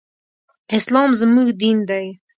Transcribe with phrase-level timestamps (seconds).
[0.77, 2.05] اسلام زموږ دين دی.